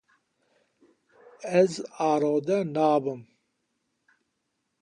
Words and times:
Ez 1.59 1.73
arode 2.09 2.57
nabim. 2.73 3.21